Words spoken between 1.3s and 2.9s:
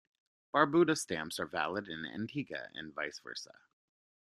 are valid in Antigua